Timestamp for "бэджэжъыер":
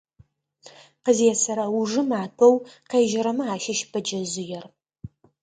3.91-4.65